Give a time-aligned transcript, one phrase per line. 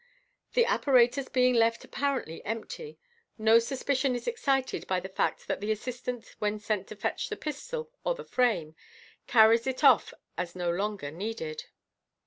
[0.53, 2.97] The apparatus being left apparently empty,
[3.37, 7.37] no suspicion is excited by the fact that the assistant, when sent to fetch the
[7.37, 8.75] pistol or the frame,
[9.27, 11.65] carries it off as no longer needed.